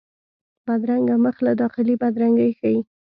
[0.65, 2.77] بدرنګه مخ له داخلي بدرنګي ښيي